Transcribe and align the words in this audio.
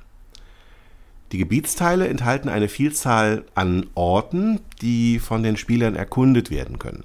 Die 1.34 1.38
Gebietsteile 1.38 2.08
enthalten 2.08 2.48
eine 2.48 2.70
Vielzahl 2.70 3.44
an 3.54 3.88
Orten, 3.96 4.62
die 4.82 5.20
von 5.20 5.44
den 5.44 5.58
Spielern 5.58 5.98
erkundet 5.98 6.50
werden 6.52 6.80
können. 6.80 7.04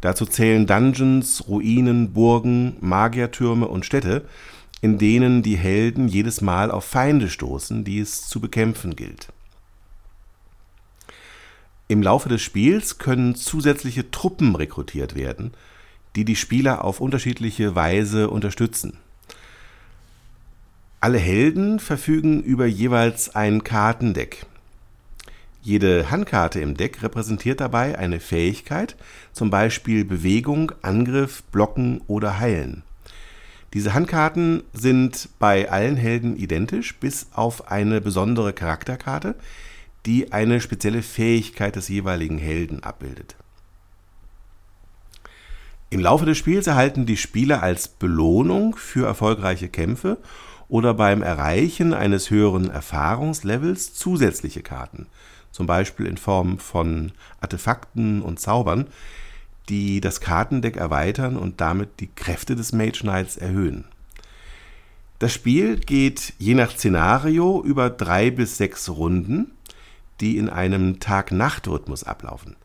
Dazu 0.00 0.24
zählen 0.24 0.66
Dungeons, 0.66 1.44
Ruinen, 1.46 2.14
Burgen, 2.14 2.78
Magiertürme 2.80 3.68
und 3.68 3.84
Städte, 3.84 4.24
in 4.82 4.98
denen 4.98 5.42
die 5.42 5.56
Helden 5.56 6.08
jedes 6.08 6.40
Mal 6.42 6.70
auf 6.70 6.84
Feinde 6.84 7.30
stoßen, 7.30 7.84
die 7.84 8.00
es 8.00 8.28
zu 8.28 8.40
bekämpfen 8.40 8.96
gilt. 8.96 9.28
Im 11.88 12.02
Laufe 12.02 12.28
des 12.28 12.42
Spiels 12.42 12.98
können 12.98 13.36
zusätzliche 13.36 14.10
Truppen 14.10 14.56
rekrutiert 14.56 15.14
werden, 15.14 15.52
die 16.16 16.24
die 16.24 16.36
Spieler 16.36 16.84
auf 16.84 17.00
unterschiedliche 17.00 17.74
Weise 17.74 18.28
unterstützen. 18.28 18.98
Alle 21.00 21.18
Helden 21.18 21.78
verfügen 21.78 22.42
über 22.42 22.66
jeweils 22.66 23.34
ein 23.34 23.62
Kartendeck. 23.64 24.46
Jede 25.62 26.10
Handkarte 26.10 26.60
im 26.60 26.76
Deck 26.76 27.02
repräsentiert 27.04 27.60
dabei 27.60 27.98
eine 27.98 28.18
Fähigkeit, 28.18 28.96
zum 29.32 29.50
Beispiel 29.50 30.04
Bewegung, 30.04 30.72
Angriff, 30.82 31.44
Blocken 31.52 32.00
oder 32.08 32.40
Heilen. 32.40 32.82
Diese 33.74 33.94
Handkarten 33.94 34.64
sind 34.74 35.30
bei 35.38 35.70
allen 35.70 35.96
Helden 35.96 36.36
identisch, 36.36 36.94
bis 36.96 37.28
auf 37.32 37.70
eine 37.70 38.00
besondere 38.02 38.52
Charakterkarte, 38.52 39.34
die 40.04 40.32
eine 40.32 40.60
spezielle 40.60 41.02
Fähigkeit 41.02 41.76
des 41.76 41.88
jeweiligen 41.88 42.38
Helden 42.38 42.82
abbildet. 42.82 43.36
Im 45.88 46.00
Laufe 46.00 46.24
des 46.26 46.38
Spiels 46.38 46.66
erhalten 46.66 47.06
die 47.06 47.16
Spieler 47.16 47.62
als 47.62 47.88
Belohnung 47.88 48.76
für 48.76 49.06
erfolgreiche 49.06 49.68
Kämpfe 49.68 50.18
oder 50.68 50.94
beim 50.94 51.22
Erreichen 51.22 51.92
eines 51.94 52.30
höheren 52.30 52.70
Erfahrungslevels 52.70 53.94
zusätzliche 53.94 54.62
Karten, 54.62 55.06
zum 55.50 55.66
Beispiel 55.66 56.06
in 56.06 56.16
Form 56.16 56.58
von 56.58 57.12
Artefakten 57.40 58.22
und 58.22 58.40
Zaubern, 58.40 58.86
die 59.68 60.00
das 60.00 60.20
Kartendeck 60.20 60.76
erweitern 60.76 61.36
und 61.36 61.60
damit 61.60 62.00
die 62.00 62.10
Kräfte 62.14 62.56
des 62.56 62.72
Mage 62.72 63.00
Knights 63.00 63.36
erhöhen. 63.36 63.84
Das 65.18 65.32
Spiel 65.32 65.78
geht 65.78 66.34
je 66.38 66.54
nach 66.54 66.72
Szenario 66.72 67.62
über 67.62 67.90
drei 67.90 68.30
bis 68.30 68.56
sechs 68.56 68.88
Runden, 68.88 69.52
die 70.20 70.36
in 70.36 70.48
einem 70.48 70.98
Tag-Nacht-Rhythmus 70.98 72.04
ablaufen. 72.04 72.56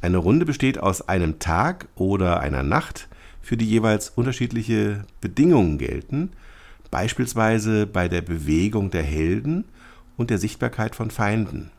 Eine 0.00 0.16
Runde 0.16 0.46
besteht 0.46 0.78
aus 0.78 1.06
einem 1.08 1.38
Tag 1.38 1.88
oder 1.94 2.40
einer 2.40 2.62
Nacht, 2.62 3.08
für 3.42 3.56
die 3.56 3.68
jeweils 3.68 4.08
unterschiedliche 4.08 5.04
Bedingungen 5.20 5.78
gelten, 5.78 6.30
beispielsweise 6.90 7.86
bei 7.86 8.08
der 8.08 8.22
Bewegung 8.22 8.90
der 8.90 9.02
Helden 9.02 9.64
und 10.16 10.30
der 10.30 10.38
Sichtbarkeit 10.38 10.94
von 10.94 11.10
Feinden. 11.10 11.70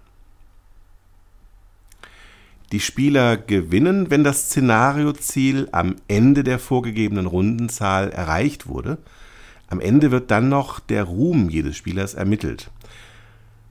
Die 2.73 2.79
Spieler 2.79 3.37
gewinnen, 3.37 4.09
wenn 4.09 4.23
das 4.23 4.47
Szenarioziel 4.47 5.69
am 5.71 5.95
Ende 6.07 6.43
der 6.43 6.57
vorgegebenen 6.57 7.27
Rundenzahl 7.27 8.09
erreicht 8.09 8.65
wurde. 8.65 8.97
Am 9.67 9.79
Ende 9.79 10.09
wird 10.09 10.31
dann 10.31 10.49
noch 10.49 10.79
der 10.79 11.03
Ruhm 11.03 11.51
jedes 11.51 11.77
Spielers 11.77 12.15
ermittelt. 12.15 12.71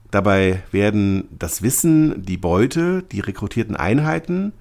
Dabei 0.09 0.63
werden 0.71 1.27
das 1.37 1.61
Wissen, 1.61 2.23
die 2.23 2.37
Beute, 2.37 3.03
die 3.11 3.19
rekrutierten 3.19 3.75
Einheiten, 3.75 4.53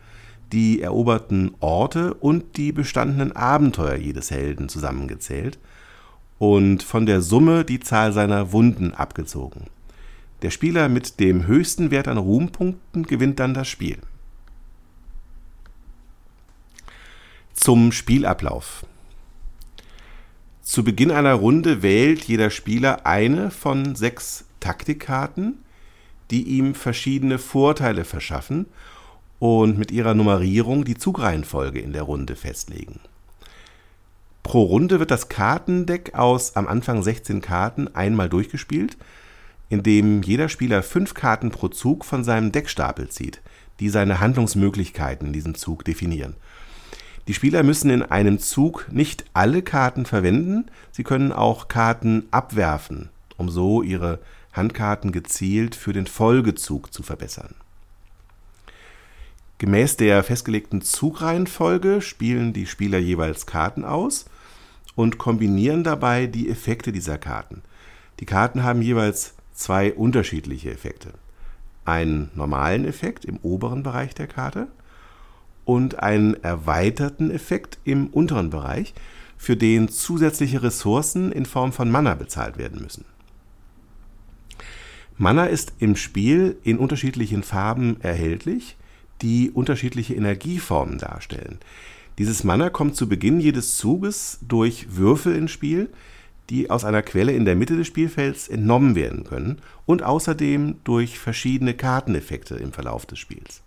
die 0.50 0.82
eroberten 0.82 1.52
Orte 1.60 2.12
und 2.12 2.56
die 2.56 2.72
bestandenen 2.72 3.36
Abenteuer 3.36 3.94
jedes 3.94 4.32
Helden 4.32 4.68
zusammengezählt 4.68 5.60
und 6.40 6.82
von 6.82 7.06
der 7.06 7.20
Summe 7.20 7.64
die 7.64 7.78
Zahl 7.78 8.12
seiner 8.12 8.50
Wunden 8.50 8.92
abgezogen. 8.92 9.66
Der 10.42 10.50
Spieler 10.50 10.88
mit 10.88 11.20
dem 11.20 11.46
höchsten 11.46 11.92
Wert 11.92 12.08
an 12.08 12.18
Ruhmpunkten 12.18 13.04
gewinnt 13.04 13.38
dann 13.38 13.54
das 13.54 13.68
Spiel. 13.68 13.98
Zum 17.54 17.92
Spielablauf. 17.92 18.86
Zu 20.62 20.82
Beginn 20.82 21.10
einer 21.10 21.34
Runde 21.34 21.82
wählt 21.82 22.24
jeder 22.24 22.50
Spieler 22.50 23.06
eine 23.06 23.50
von 23.50 23.94
sechs 23.94 24.46
Taktikkarten, 24.58 25.58
die 26.30 26.42
ihm 26.42 26.74
verschiedene 26.74 27.38
Vorteile 27.38 28.04
verschaffen 28.04 28.66
und 29.38 29.78
mit 29.78 29.92
ihrer 29.92 30.14
Nummerierung 30.14 30.84
die 30.84 30.96
Zugreihenfolge 30.96 31.78
in 31.78 31.92
der 31.92 32.02
Runde 32.02 32.36
festlegen. 32.36 33.00
Pro 34.42 34.62
Runde 34.62 34.98
wird 34.98 35.10
das 35.10 35.28
Kartendeck 35.28 36.14
aus 36.14 36.56
am 36.56 36.66
Anfang 36.66 37.02
16 37.02 37.42
Karten 37.42 37.94
einmal 37.94 38.28
durchgespielt, 38.28 38.96
indem 39.68 40.22
jeder 40.22 40.48
Spieler 40.48 40.82
fünf 40.82 41.14
Karten 41.14 41.50
pro 41.50 41.68
Zug 41.68 42.04
von 42.04 42.24
seinem 42.24 42.50
Deckstapel 42.50 43.08
zieht, 43.08 43.40
die 43.78 43.88
seine 43.88 44.20
Handlungsmöglichkeiten 44.20 45.28
in 45.28 45.32
diesem 45.32 45.54
Zug 45.54 45.84
definieren. 45.84 46.34
Die 47.28 47.34
Spieler 47.34 47.62
müssen 47.62 47.90
in 47.90 48.02
einem 48.02 48.38
Zug 48.38 48.88
nicht 48.90 49.24
alle 49.32 49.62
Karten 49.62 50.06
verwenden, 50.06 50.66
sie 50.90 51.04
können 51.04 51.32
auch 51.32 51.68
Karten 51.68 52.26
abwerfen, 52.30 53.10
um 53.36 53.48
so 53.48 53.82
ihre 53.82 54.18
Handkarten 54.52 55.12
gezielt 55.12 55.74
für 55.76 55.92
den 55.92 56.06
Folgezug 56.06 56.92
zu 56.92 57.02
verbessern. 57.02 57.54
Gemäß 59.58 59.96
der 59.96 60.24
festgelegten 60.24 60.82
Zugreihenfolge 60.82 62.00
spielen 62.00 62.52
die 62.52 62.66
Spieler 62.66 62.98
jeweils 62.98 63.46
Karten 63.46 63.84
aus 63.84 64.24
und 64.96 65.18
kombinieren 65.18 65.84
dabei 65.84 66.26
die 66.26 66.50
Effekte 66.50 66.90
dieser 66.90 67.16
Karten. 67.16 67.62
Die 68.18 68.26
Karten 68.26 68.64
haben 68.64 68.82
jeweils 68.82 69.34
zwei 69.54 69.92
unterschiedliche 69.92 70.72
Effekte. 70.72 71.12
Einen 71.84 72.32
normalen 72.34 72.84
Effekt 72.84 73.24
im 73.24 73.36
oberen 73.38 73.84
Bereich 73.84 74.14
der 74.16 74.26
Karte 74.26 74.66
und 75.64 76.00
einen 76.00 76.34
erweiterten 76.42 77.30
Effekt 77.30 77.78
im 77.84 78.08
unteren 78.08 78.50
Bereich, 78.50 78.94
für 79.36 79.56
den 79.56 79.88
zusätzliche 79.88 80.62
Ressourcen 80.62 81.32
in 81.32 81.46
Form 81.46 81.72
von 81.72 81.90
Mana 81.90 82.14
bezahlt 82.14 82.58
werden 82.58 82.80
müssen. 82.80 83.04
Mana 85.18 85.46
ist 85.46 85.72
im 85.78 85.96
Spiel 85.96 86.56
in 86.62 86.78
unterschiedlichen 86.78 87.42
Farben 87.42 88.00
erhältlich, 88.00 88.76
die 89.20 89.50
unterschiedliche 89.50 90.14
Energieformen 90.14 90.98
darstellen. 90.98 91.58
Dieses 92.18 92.44
Mana 92.44 92.70
kommt 92.70 92.96
zu 92.96 93.08
Beginn 93.08 93.40
jedes 93.40 93.76
Zuges 93.76 94.38
durch 94.46 94.96
Würfel 94.96 95.34
ins 95.34 95.50
Spiel, 95.50 95.90
die 96.50 96.70
aus 96.70 96.84
einer 96.84 97.02
Quelle 97.02 97.32
in 97.32 97.44
der 97.44 97.56
Mitte 97.56 97.76
des 97.76 97.86
Spielfelds 97.86 98.48
entnommen 98.48 98.94
werden 98.94 99.24
können 99.24 99.58
und 99.86 100.02
außerdem 100.02 100.76
durch 100.84 101.18
verschiedene 101.18 101.74
Karteneffekte 101.74 102.56
im 102.56 102.72
Verlauf 102.72 103.06
des 103.06 103.18
Spiels. 103.18 103.62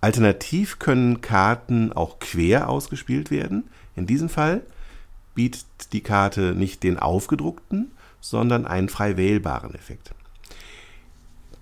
Alternativ 0.00 0.78
können 0.78 1.20
Karten 1.20 1.92
auch 1.92 2.18
quer 2.20 2.68
ausgespielt 2.68 3.30
werden. 3.30 3.64
In 3.96 4.06
diesem 4.06 4.28
Fall 4.28 4.62
bietet 5.34 5.66
die 5.92 6.00
Karte 6.00 6.54
nicht 6.54 6.82
den 6.82 6.98
aufgedruckten, 6.98 7.90
sondern 8.20 8.66
einen 8.66 8.88
frei 8.88 9.16
wählbaren 9.16 9.74
Effekt. 9.74 10.12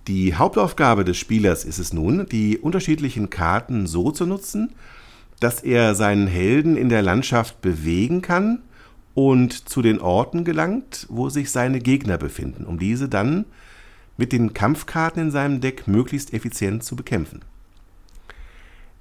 Die 0.07 0.35
Hauptaufgabe 0.35 1.05
des 1.05 1.19
Spielers 1.19 1.65
ist 1.65 1.79
es 1.79 1.93
nun, 1.93 2.27
die 2.27 2.59
unterschiedlichen 2.59 3.29
Karten 3.29 3.87
so 3.87 4.11
zu 4.11 4.25
nutzen, 4.25 4.73
dass 5.41 5.61
er 5.61 5.95
seinen 5.95 6.27
Helden 6.27 6.77
in 6.77 6.89
der 6.89 7.03
Landschaft 7.03 7.61
bewegen 7.61 8.23
kann 8.23 8.63
und 9.15 9.69
zu 9.69 9.83
den 9.83 10.01
Orten 10.01 10.45
gelangt, 10.45 11.07
wo 11.11 11.29
sich 11.29 11.51
seine 11.51 11.81
Gegner 11.81 12.19
befinden, 12.19 12.65
um 12.65 12.79
diese 12.79 13.09
dann 13.09 13.45
mit 14.17 14.33
den 14.33 14.55
Kampfkarten 14.55 15.25
in 15.25 15.31
seinem 15.31 15.61
Deck 15.61 15.87
möglichst 15.87 16.33
effizient 16.33 16.85
zu 16.85 16.97
bekämpfen. 16.97 17.43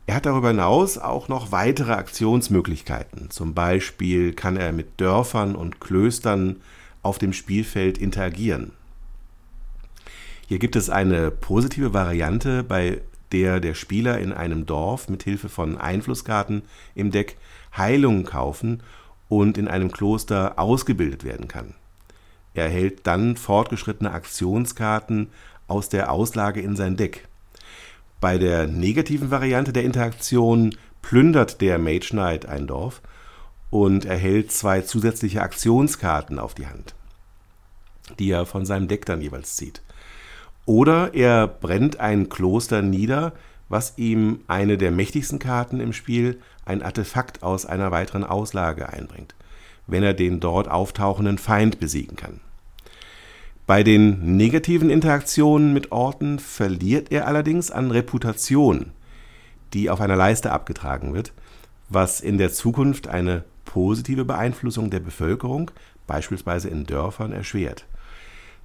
Er 0.07 0.15
hat 0.15 0.25
darüber 0.25 0.47
hinaus 0.47 0.97
auch 0.97 1.27
noch 1.27 1.51
weitere 1.51 1.91
Aktionsmöglichkeiten. 1.91 3.29
Zum 3.29 3.53
Beispiel 3.53 4.33
kann 4.33 4.55
er 4.55 4.71
mit 4.71 5.01
Dörfern 5.01 5.53
und 5.53 5.81
Klöstern 5.81 6.61
auf 7.03 7.19
dem 7.19 7.33
Spielfeld 7.33 7.97
interagieren. 7.97 8.71
Hier 10.47 10.59
gibt 10.59 10.77
es 10.77 10.89
eine 10.89 11.29
positive 11.29 11.93
Variante, 11.93 12.63
bei 12.63 13.01
der 13.33 13.59
der 13.59 13.73
Spieler 13.73 14.19
in 14.19 14.31
einem 14.31 14.65
Dorf 14.65 15.09
mit 15.09 15.23
Hilfe 15.23 15.49
von 15.49 15.77
Einflusskarten 15.77 16.61
im 16.95 17.11
Deck 17.11 17.35
Heilungen 17.75 18.23
kaufen 18.23 18.81
und 19.27 19.57
in 19.57 19.67
einem 19.67 19.91
Kloster 19.91 20.57
ausgebildet 20.57 21.25
werden 21.25 21.49
kann. 21.49 21.73
Er 22.53 22.63
erhält 22.63 23.05
dann 23.05 23.35
fortgeschrittene 23.35 24.11
Aktionskarten 24.11 25.27
aus 25.67 25.89
der 25.89 26.13
Auslage 26.13 26.61
in 26.61 26.77
sein 26.77 26.95
Deck. 26.95 27.26
Bei 28.19 28.39
der 28.39 28.65
negativen 28.65 29.29
Variante 29.29 29.71
der 29.71 29.83
Interaktion 29.83 30.75
plündert 31.03 31.61
der 31.61 31.77
Mage 31.77 32.09
Knight 32.09 32.47
ein 32.47 32.65
Dorf 32.65 33.01
und 33.69 34.05
erhält 34.05 34.51
zwei 34.51 34.81
zusätzliche 34.81 35.41
Aktionskarten 35.41 36.39
auf 36.39 36.55
die 36.55 36.67
Hand, 36.67 36.95
die 38.17 38.31
er 38.31 38.47
von 38.47 38.65
seinem 38.65 38.87
Deck 38.87 39.05
dann 39.05 39.21
jeweils 39.21 39.55
zieht. 39.55 39.83
Oder 40.65 41.13
er 41.13 41.47
brennt 41.47 41.99
ein 41.99 42.27
Kloster 42.27 42.81
nieder, 42.81 43.33
was 43.69 43.93
ihm 43.97 44.39
eine 44.47 44.77
der 44.77 44.91
mächtigsten 44.91 45.39
Karten 45.39 45.79
im 45.79 45.93
Spiel, 45.93 46.39
ein 46.65 46.81
Artefakt 46.81 47.43
aus 47.43 47.65
einer 47.65 47.91
weiteren 47.91 48.23
Auslage 48.23 48.89
einbringt, 48.89 49.35
wenn 49.85 50.03
er 50.03 50.13
den 50.13 50.39
dort 50.39 50.67
auftauchenden 50.67 51.37
Feind 51.37 51.79
besiegen 51.79 52.15
kann. 52.15 52.41
Bei 53.67 53.83
den 53.83 54.37
negativen 54.37 54.89
Interaktionen 54.89 55.73
mit 55.73 55.91
Orten 55.91 56.39
verliert 56.39 57.11
er 57.11 57.27
allerdings 57.27 57.69
an 57.69 57.91
Reputation, 57.91 58.91
die 59.73 59.89
auf 59.89 59.99
einer 59.99 60.15
Leiste 60.15 60.53
abgetragen 60.53 61.13
wird, 61.13 61.33
was 61.89 62.21
in 62.21 62.37
der 62.37 62.53
Zukunft 62.53 63.09
eine 63.09 63.43
positive 63.65 64.23
Beeinflussung 64.23 64.89
der 64.89 65.01
Bevölkerung, 65.01 65.69
beispielsweise 66.07 66.69
in 66.69 66.85
Dörfern, 66.85 67.33
erschwert. 67.33 67.85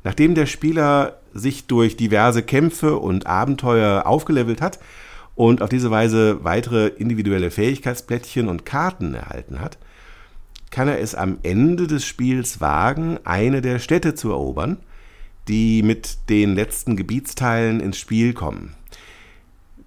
Nachdem 0.05 0.37
der 0.37 0.47
Spieler 0.47 1.19
sich 1.35 1.67
durch 1.67 1.97
diverse 1.97 2.45
Kämpfe 2.45 2.97
und 2.97 3.27
Abenteuer 3.27 4.07
aufgelevelt 4.07 4.63
hat 4.63 4.79
und 5.35 5.63
auf 5.63 5.69
diese 5.69 5.91
Weise 5.91 6.45
weitere 6.45 6.87
individuelle 6.87 7.51
Fähigkeitsplättchen 7.51 8.47
und 8.47 8.65
Karten 8.65 9.15
erhalten 9.15 9.59
hat, 9.59 9.79
kann 10.71 10.87
er 10.87 11.01
es 11.01 11.17
am 11.17 11.39
Ende 11.43 11.89
des 11.89 12.05
Spiels 12.07 12.61
wagen, 12.61 13.19
eine 13.25 13.63
der 13.63 13.81
Städte 13.81 14.15
zu 14.15 14.31
erobern– 14.31 14.77
die 15.49 15.83
mit 15.83 16.29
den 16.29 16.55
letzten 16.55 16.97
Gebietsteilen 16.97 17.81
ins 17.81 17.99
Spiel 17.99 18.33
kommen. 18.33 18.75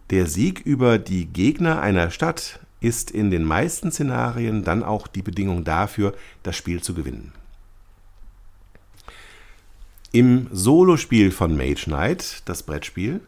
Der 0.10 0.28
Sieg 0.28 0.62
über 0.62 1.00
die 1.00 1.25
Gegner 1.25 1.81
einer 1.81 2.12
Stadt 2.12 2.60
ist 2.80 3.10
in 3.10 3.31
den 3.31 3.44
meisten 3.44 3.92
Szenarien 3.92 4.63
dann 4.63 4.84
auch 4.84 5.07
die 5.07 5.24
Bedingung 5.24 5.63
dafür, 5.63 6.13
das 6.44 6.56
Spiel 6.56 6.81
zu 6.81 6.94
gewinnen. 6.94 7.31
Im 10.12 10.48
Solospiel 10.52 11.31
von 11.31 11.58
Mage 11.58 11.86
Knight, 11.86 12.44
das 12.46 12.63
Brettspiel, 12.63 13.22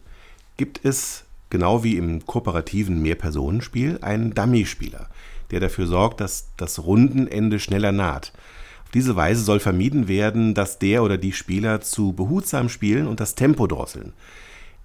gibt 0.56 0.86
es 0.86 1.26
genau 1.50 1.84
wie 1.84 1.98
im 1.98 2.26
kooperativen 2.26 3.02
Mehrpersonenspiel 3.02 4.00
einen 4.02 4.34
Dummy-Spieler, 4.34 5.10
der 5.52 5.60
dafür 5.60 5.88
sorgt, 5.88 6.22
dass 6.22 6.50
das 6.58 6.84
Rundenende 6.84 7.60
schneller 7.60 7.92
naht. 7.92 8.32
Auf 8.88 8.92
diese 8.94 9.18
Weise 9.18 9.42
soll 9.42 9.60
vermieden 9.60 10.08
werden, 10.08 10.54
dass 10.54 10.80
der 10.80 11.04
oder 11.04 11.18
die 11.18 11.34
Spieler 11.34 11.82
zu 11.82 12.14
behutsam 12.14 12.70
spielen 12.70 13.06
und 13.06 13.20
das 13.20 13.36
Tempo 13.36 13.68
drosseln, 13.68 14.14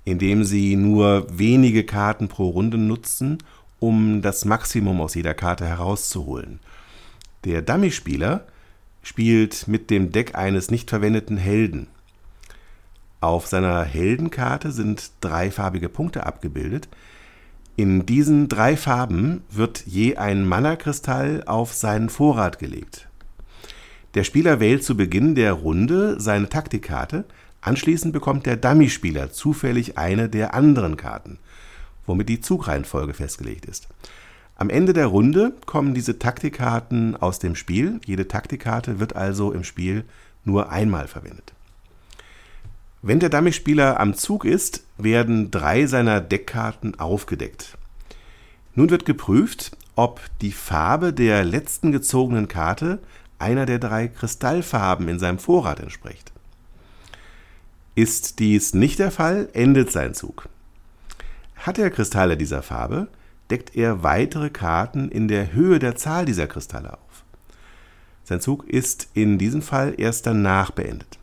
indem 0.05 0.43
sie 0.43 0.75
nur 0.75 1.25
wenige 1.31 1.85
Karten 1.85 2.27
pro 2.27 2.49
Runde 2.49 2.79
nutzen, 2.79 3.39
um 3.79 4.21
das 4.21 4.45
Maximum 4.45 5.01
aus 5.01 5.15
jeder 5.15 5.35
Karte 5.35 5.67
herauszuholen. 5.67 6.59
Der 7.45 7.63
Dummy-Spieler 7.63 8.45
spielt 9.05 9.69
mit 9.69 9.89
dem 9.89 10.11
Deck 10.11 10.35
eines 10.35 10.73
nicht 10.73 10.91
verwendeten 10.91 11.37
Helden. 11.37 11.87
Auf 13.21 13.47
seiner 13.47 13.85
Heldenkarte 13.85 14.73
sind 14.73 15.13
dreifarbige 15.21 15.89
Punkte 15.89 16.27
abgebildet. 16.27 16.89
In 17.77 18.05
diesen 18.05 18.49
drei 18.49 18.77
Farben 18.77 19.45
wird 19.49 19.87
je 19.87 20.17
ein 20.17 20.45
Mana-Kristall 20.45 21.45
auf 21.47 21.73
seinen 21.73 22.09
Vorrat 22.09 22.59
gelegt. 22.59 23.07
Der 24.15 24.25
Spieler 24.25 24.61
wählt 24.61 24.85
zu 24.85 24.97
Beginn 24.97 25.35
der 25.35 25.53
Runde 25.55 26.21
seine 26.21 26.49
Taktikkarte, 26.49 27.25
anschließend 27.63 28.13
bekommt 28.13 28.45
der 28.45 28.57
Dummy-Spieler 28.57 29.33
zufällig 29.33 29.97
eine 29.97 30.29
der 30.29 30.53
anderen 30.53 30.99
Karten, 30.99 31.39
womit 32.07 32.29
die 32.29 32.41
Zugreihenfolge 32.41 33.15
festgelegt 33.15 33.65
ist. 33.65 33.89
Am 34.57 34.69
Ende 34.69 34.93
der 34.93 35.07
Runde 35.07 35.55
kommen 35.65 35.95
diese 35.95 36.19
Taktikkarten 36.19 37.17
aus 37.17 37.39
dem 37.39 37.57
Spiel. 37.57 38.01
Jede 38.05 38.29
Taktikkarte 38.29 39.01
wird 39.01 39.17
also 39.17 39.51
im 39.51 39.65
Spiel 39.65 40.05
nur 40.45 40.71
einmal 40.71 41.09
verwendet. 41.09 41.55
Wenn 43.01 43.19
der 43.19 43.31
Dummy-Spieler 43.31 43.99
am 43.99 44.15
Zug 44.15 44.45
ist, 44.45 44.85
werden 44.99 45.51
drei 45.51 45.87
seiner 45.87 46.21
Deckkarten 46.21 47.01
aufgedeckt. 47.01 47.77
Nun 48.75 48.91
wird 48.91 49.07
geprüft, 49.07 49.77
ob 49.97 50.21
die 50.41 50.53
Farbe 50.53 51.13
der 51.13 51.45
letzten 51.45 51.91
gezogenen 51.91 52.47
Karte 52.47 53.01
einer 53.43 53.67
der 53.67 53.79
drei 53.79 54.09
Kristallfarben 54.09 55.09
in 55.09 55.19
seinem 55.19 55.39
Vorrat 55.39 55.81
entspricht. 55.81 56.33
Ist 57.95 58.39
dies 58.39 58.73
nicht 58.73 58.99
der 58.99 59.11
Fall, 59.11 59.49
endet 59.53 59.93
sein 59.93 60.15
Zug. 60.15 60.49
Hat 61.57 61.79
er 61.79 61.91
Kristalle 61.91 62.37
dieser 62.39 62.63
Farbe, 62.63 63.09
deckt 63.51 63.77
er 63.77 64.03
weitere 64.03 64.49
Karten 64.49 65.11
in 65.11 65.29
der 65.29 65.53
Höhe 65.53 65.79
der 65.79 65.97
Zahl 65.97 66.25
dieser 66.25 66.47
Kristalle 66.47 66.95
auf. 66.95 67.25
Sein 68.25 68.41
Zug 68.41 68.67
ist 68.69 69.09
in 69.13 69.37
diesem 69.37 69.61
Fall 69.61 69.95
erst 69.99 70.27
danach 70.27 70.71
beendet. 70.71 71.19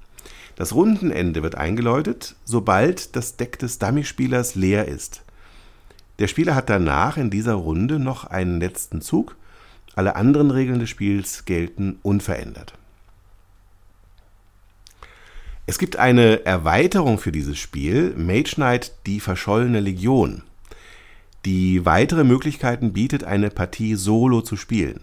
Das 0.56 0.76
Rundenende 0.76 1.42
wird 1.42 1.56
eingeläutet, 1.56 2.36
sobald 2.44 3.16
das 3.16 3.38
Deck 3.38 3.58
des 3.60 3.80
Dummy-Spielers 3.80 4.56
leer 4.56 4.88
ist. 4.88 5.24
Der 6.20 6.28
Spieler 6.28 6.54
hat 6.54 6.70
danach 6.70 7.16
in 7.16 7.30
dieser 7.30 7.54
Runde 7.54 7.98
noch 7.98 8.26
einen 8.26 8.60
letzten 8.60 9.02
Zug 9.02 9.38
alle 10.00 10.16
anderen 10.16 10.50
Regeln 10.50 10.80
des 10.80 10.90
Spiels 10.90 11.44
gelten 11.44 12.00
unverändert. 12.04 12.74
Es 15.66 15.78
gibt 15.78 15.98
eine 15.98 16.46
Erweiterung 16.46 17.18
für 17.18 17.34
dieses 17.34 17.58
Spiel, 17.58 18.14
Mage 18.16 18.56
Knight 18.56 18.94
die 19.06 19.20
verschollene 19.20 19.82
Legion, 19.82 20.44
die 21.44 21.86
weitere 21.86 22.24
Möglichkeiten 22.24 22.94
bietet, 22.94 23.26
eine 23.26 23.50
Partie 23.50 23.96
solo 23.96 24.40
zu 24.40 24.56
spielen. 24.56 25.02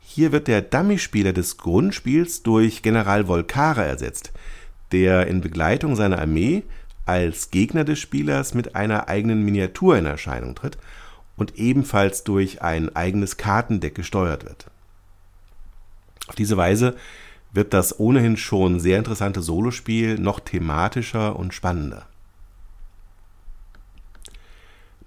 Hier 0.00 0.32
wird 0.32 0.48
der 0.48 0.62
Dummy-Spieler 0.62 1.34
des 1.34 1.58
Grundspiels 1.58 2.42
durch 2.42 2.80
General 2.80 3.28
Volkare 3.28 3.84
ersetzt, 3.84 4.32
der 4.90 5.26
in 5.26 5.42
Begleitung 5.42 5.96
seiner 5.96 6.18
Armee 6.18 6.62
als 7.04 7.50
Gegner 7.50 7.84
des 7.84 7.98
Spielers 7.98 8.54
mit 8.54 8.74
einer 8.74 9.08
eigenen 9.10 9.44
Miniatur 9.44 9.98
in 9.98 10.06
Erscheinung 10.06 10.54
tritt 10.54 10.78
und 11.40 11.56
ebenfalls 11.56 12.22
durch 12.22 12.60
ein 12.60 12.94
eigenes 12.94 13.38
Kartendeck 13.38 13.94
gesteuert 13.94 14.44
wird. 14.44 14.66
Auf 16.26 16.34
diese 16.34 16.58
Weise 16.58 16.96
wird 17.50 17.72
das 17.72 17.98
ohnehin 17.98 18.36
schon 18.36 18.78
sehr 18.78 18.98
interessante 18.98 19.40
Solospiel 19.40 20.18
noch 20.18 20.40
thematischer 20.40 21.34
und 21.36 21.54
spannender. 21.54 22.06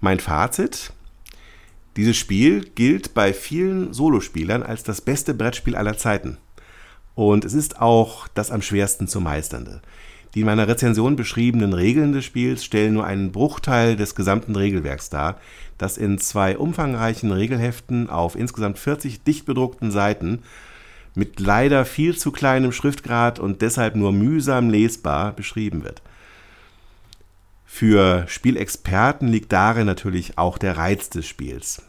Mein 0.00 0.18
Fazit. 0.18 0.92
Dieses 1.96 2.16
Spiel 2.16 2.68
gilt 2.74 3.14
bei 3.14 3.32
vielen 3.32 3.94
Solospielern 3.94 4.64
als 4.64 4.82
das 4.82 5.00
beste 5.00 5.34
Brettspiel 5.34 5.76
aller 5.76 5.96
Zeiten. 5.96 6.38
Und 7.14 7.44
es 7.44 7.54
ist 7.54 7.80
auch 7.80 8.26
das 8.26 8.50
am 8.50 8.60
schwersten 8.60 9.06
zu 9.06 9.20
meisternde. 9.20 9.82
Die 10.34 10.40
in 10.40 10.46
meiner 10.46 10.66
Rezension 10.66 11.14
beschriebenen 11.14 11.72
Regeln 11.72 12.12
des 12.12 12.24
Spiels 12.24 12.64
stellen 12.64 12.94
nur 12.94 13.06
einen 13.06 13.30
Bruchteil 13.30 13.94
des 13.94 14.16
gesamten 14.16 14.56
Regelwerks 14.56 15.08
dar, 15.08 15.38
das 15.78 15.96
in 15.96 16.18
zwei 16.18 16.58
umfangreichen 16.58 17.30
Regelheften 17.30 18.10
auf 18.10 18.34
insgesamt 18.34 18.78
40 18.78 19.22
dicht 19.22 19.46
bedruckten 19.46 19.92
Seiten 19.92 20.42
mit 21.14 21.38
leider 21.38 21.84
viel 21.84 22.16
zu 22.16 22.32
kleinem 22.32 22.72
Schriftgrad 22.72 23.38
und 23.38 23.62
deshalb 23.62 23.94
nur 23.94 24.12
mühsam 24.12 24.68
lesbar 24.68 25.32
beschrieben 25.32 25.84
wird. 25.84 26.02
Für 27.64 28.26
Spielexperten 28.26 29.28
liegt 29.28 29.52
darin 29.52 29.86
natürlich 29.86 30.38
auch 30.38 30.58
der 30.58 30.76
Reiz 30.76 31.10
des 31.10 31.26
Spiels. 31.26 31.82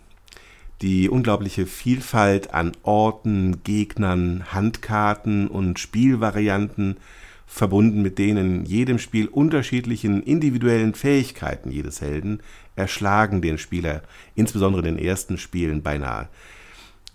die 0.82 1.10
unglaubliche 1.10 1.66
Vielfalt 1.66 2.54
an 2.54 2.74
Orten, 2.84 3.64
Gegnern, 3.64 4.44
Handkarten 4.52 5.48
und 5.48 5.80
Spielvarianten, 5.80 6.98
verbunden 7.46 8.02
mit 8.02 8.18
den 8.18 8.38
in 8.38 8.66
jedem 8.66 9.00
Spiel 9.00 9.28
unterschiedlichen 9.28 10.24
individuellen 10.24 10.94
Fähigkeiten 10.94 11.72
jedes 11.72 12.02
Helden, 12.02 12.40
erschlagen 12.76 13.42
den 13.42 13.58
Spieler, 13.58 14.02
insbesondere 14.36 14.88
in 14.88 14.96
den 14.96 15.06
ersten 15.06 15.38
Spielen, 15.38 15.82
beinahe. 15.82 16.28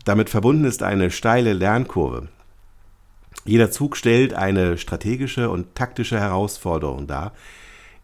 Damit 0.04 0.30
verbunden 0.30 0.64
ist 0.64 0.82
eine 0.82 1.10
steile 1.10 1.52
Lernkurve. 1.52 2.28
Jeder 3.44 3.70
Zug 3.70 3.96
stellt 3.96 4.34
eine 4.34 4.78
strategische 4.78 5.50
und 5.50 5.74
taktische 5.74 6.20
Herausforderung 6.20 7.06
dar, 7.06 7.32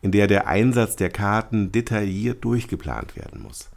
in 0.03 0.13
der 0.13 0.27
der 0.27 0.47
Einsatz 0.47 0.97
der 0.97 1.11
Karten 1.11 1.73
detailliert 1.73 2.45
durchgeplant 2.45 3.17
werden 3.17 3.43
muss. 3.43 3.71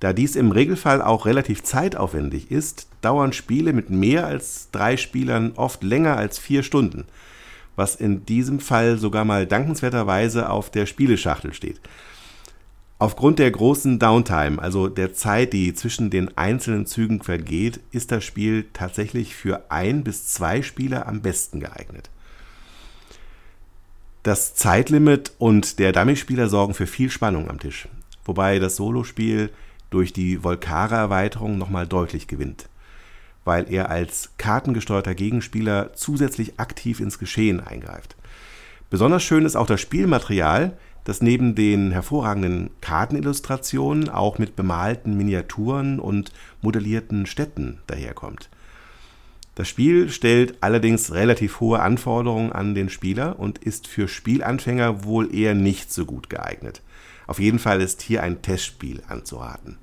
Da 0.00 0.12
dies 0.12 0.34
im 0.34 0.50
Regelfall 0.50 1.00
auch 1.00 1.26
relativ 1.26 1.62
zeitaufwendig 1.62 2.50
ist, 2.50 2.88
dauern 3.02 3.32
Spiele 3.32 3.72
mit 3.72 3.88
mehr 3.90 4.26
als 4.26 4.70
drei 4.72 4.96
Spielern 4.96 5.52
oft 5.54 5.84
länger 5.84 6.16
als 6.16 6.38
vier 6.38 6.62
Stunden, 6.64 7.04
was 7.76 7.94
in 7.94 8.24
diesem 8.26 8.60
Fall 8.60 8.98
sogar 8.98 9.24
mal 9.24 9.46
dankenswerterweise 9.46 10.50
auf 10.50 10.70
der 10.70 10.86
Spieleschachtel 10.86 11.52
steht. 11.54 11.80
Aufgrund 12.98 13.40
der 13.40 13.50
großen 13.50 13.98
Downtime, 13.98 14.62
also 14.62 14.88
der 14.88 15.12
Zeit, 15.12 15.52
die 15.52 15.74
zwischen 15.74 16.08
den 16.08 16.36
einzelnen 16.38 16.86
Zügen 16.86 17.20
vergeht, 17.20 17.80
ist 17.90 18.12
das 18.12 18.22
Spiel 18.22 18.66
tatsächlich 18.72 19.34
für 19.34 19.70
ein 19.72 20.04
bis 20.04 20.28
zwei 20.28 20.62
Spieler 20.62 21.08
am 21.08 21.20
besten 21.20 21.58
geeignet. 21.58 22.10
Das 24.22 24.54
Zeitlimit 24.54 25.32
und 25.38 25.80
der 25.80 25.90
Dummy-Spieler 25.90 26.48
sorgen 26.48 26.74
für 26.74 26.86
viel 26.86 27.10
Spannung 27.10 27.50
am 27.50 27.58
Tisch, 27.58 27.88
wobei 28.24 28.60
das 28.60 28.76
Solospiel 28.76 29.50
durch 29.90 30.12
die 30.12 30.44
Volkara-Erweiterung 30.44 31.58
nochmal 31.58 31.88
deutlich 31.88 32.28
gewinnt, 32.28 32.68
weil 33.44 33.72
er 33.72 33.90
als 33.90 34.30
kartengesteuerter 34.38 35.14
Gegenspieler 35.14 35.92
zusätzlich 35.94 36.58
aktiv 36.58 37.00
ins 37.00 37.18
Geschehen 37.18 37.60
eingreift. 37.60 38.16
Besonders 38.90 39.22
schön 39.22 39.44
ist 39.44 39.56
auch 39.56 39.66
das 39.66 39.80
Spielmaterial, 39.80 40.76
das 41.04 41.22
neben 41.22 41.54
den 41.54 41.90
hervorragenden 41.90 42.70
Kartenillustrationen 42.80 44.08
auch 44.08 44.38
mit 44.38 44.54
bemalten 44.54 45.16
Miniaturen 45.16 45.98
und 45.98 46.32
modellierten 46.60 47.26
Städten 47.26 47.80
daherkommt. 47.86 48.50
Das 49.54 49.68
Spiel 49.68 50.08
stellt 50.10 50.56
allerdings 50.62 51.12
relativ 51.12 51.60
hohe 51.60 51.80
Anforderungen 51.80 52.52
an 52.52 52.74
den 52.74 52.88
Spieler 52.88 53.38
und 53.38 53.58
ist 53.58 53.86
für 53.86 54.08
Spielanfänger 54.08 55.04
wohl 55.04 55.34
eher 55.34 55.54
nicht 55.54 55.92
so 55.92 56.06
gut 56.06 56.30
geeignet. 56.30 56.82
Auf 57.26 57.38
jeden 57.38 57.58
Fall 57.58 57.82
ist 57.82 58.00
hier 58.02 58.22
ein 58.22 58.40
Testspiel 58.40 59.02
anzuraten. 59.08 59.78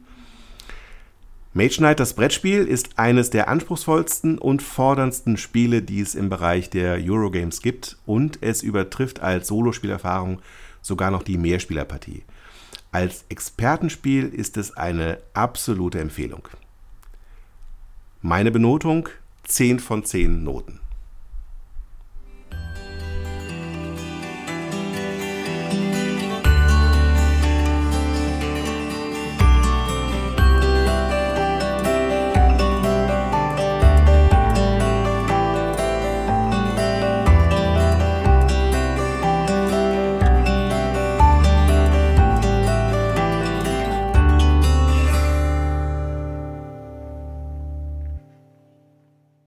Mage 1.51 1.77
Knight, 1.77 1.99
das 1.99 2.13
Brettspiel, 2.13 2.65
ist 2.65 2.99
eines 2.99 3.31
der 3.31 3.47
anspruchsvollsten 3.47 4.37
und 4.37 4.61
forderndsten 4.61 5.35
Spiele, 5.35 5.81
die 5.81 5.99
es 5.99 6.13
im 6.13 6.29
Bereich 6.29 6.69
der 6.69 6.99
Eurogames 7.01 7.63
gibt 7.63 7.97
und 8.05 8.37
es 8.41 8.61
übertrifft 8.61 9.21
als 9.21 9.47
Solospielerfahrung 9.47 10.43
sogar 10.83 11.09
noch 11.09 11.23
die 11.23 11.39
Mehrspielerpartie. 11.39 12.23
Als 12.91 13.25
Expertenspiel 13.29 14.27
ist 14.27 14.57
es 14.57 14.77
eine 14.77 15.17
absolute 15.33 15.99
Empfehlung. 15.99 16.47
Meine 18.21 18.51
Benotung 18.51 19.09
10 19.45 19.79
von 19.79 20.05
10 20.05 20.43
Noten. 20.43 20.79